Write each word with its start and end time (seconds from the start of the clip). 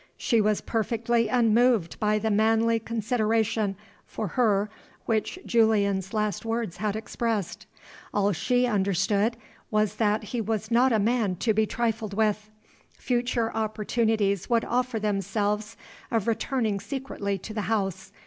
She 0.17 0.41
was 0.41 0.61
perfectly 0.61 1.27
unmoved 1.27 1.99
by 1.99 2.17
the 2.17 2.31
manly 2.31 2.79
consideration 2.79 3.75
for 4.07 4.29
her 4.29 4.67
which 5.05 5.37
Julian's 5.45 6.11
last 6.11 6.43
words 6.43 6.77
had 6.77 6.95
expressed. 6.95 7.67
All 8.11 8.31
she 8.31 8.65
understood 8.65 9.37
was 9.69 9.97
that 9.97 10.23
he 10.23 10.41
was 10.41 10.71
not 10.71 10.91
a 10.91 10.97
man 10.97 11.35
to 11.35 11.53
be 11.53 11.67
trifled 11.67 12.15
with. 12.15 12.49
Future 12.97 13.53
opportunities 13.55 14.49
would 14.49 14.65
offer 14.65 14.99
themselves 14.99 15.77
of 16.09 16.25
returning 16.27 16.79
secretly 16.79 17.37
to 17.37 17.53
the 17.53 17.61
house. 17.69 18.11